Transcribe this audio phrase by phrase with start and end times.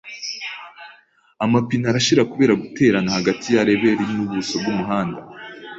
[1.43, 5.21] Amapine arashira kubera guterana hagati ya reberi n'ubuso bw'umuhanda.